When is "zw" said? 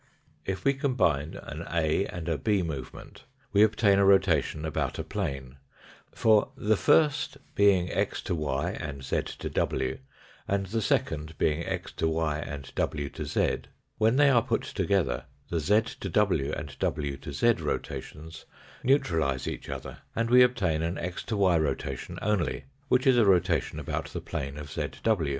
24.67-25.29